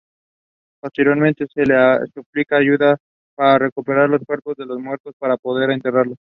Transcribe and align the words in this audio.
Posteriormente 0.81 1.45
le 1.57 2.07
suplica 2.11 2.57
ayuda 2.57 2.97
para 3.35 3.59
recuperar 3.59 4.09
los 4.09 4.23
cuerpos 4.25 4.55
de 4.57 4.65
los 4.65 4.79
muertos 4.79 5.13
para 5.19 5.37
poder 5.37 5.69
enterrarlos. 5.69 6.17